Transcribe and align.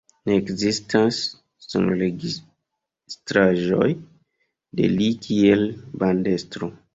Ne 0.27 0.35
ekzistas 0.35 1.17
sonregistraĵoj 1.65 3.91
de 4.81 4.89
li 4.97 5.11
kiel 5.27 5.63
bandestro. 6.05 6.73